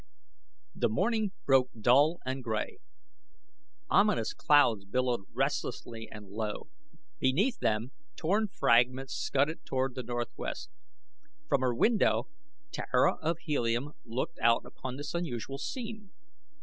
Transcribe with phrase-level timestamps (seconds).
[0.73, 2.79] The morning broke dull and gray.
[3.87, 6.69] Ominous clouds billowed restlessly and low.
[7.19, 10.71] Beneath them torn fragments scudded toward the northwest.
[11.47, 12.27] From her window
[12.71, 16.11] Tara of Helium looked out upon this unusual scene.